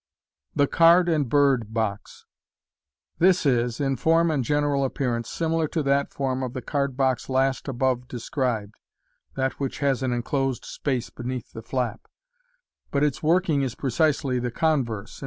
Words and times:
The 0.55 0.65
"Card 0.65 1.07
and 1.07 1.29
Bird*' 1.29 1.75
Box.— 1.75 2.25
This 3.19 3.45
is, 3.45 3.79
in 3.79 3.97
form 3.97 4.31
and 4.31 4.43
general 4.43 4.83
appearance, 4.83 5.29
similar 5.29 5.67
to 5.67 5.83
that 5.83 6.11
form 6.11 6.41
of 6.41 6.53
the 6.53 6.61
card 6.63 6.97
box 6.97 7.29
last 7.29 7.67
above 7.67 8.07
described 8.07 8.73
(that 9.35 9.59
which 9.59 9.77
has 9.77 10.01
an 10.01 10.11
enclosed 10.11 10.65
space 10.65 11.11
beneath 11.11 11.53
the 11.53 11.61
flap), 11.61 12.07
but 12.89 13.03
its 13.03 13.21
working 13.21 13.61
is 13.61 13.75
precisely 13.75 14.39
the 14.39 14.49
converse— 14.49 15.19
i. 15.19 15.19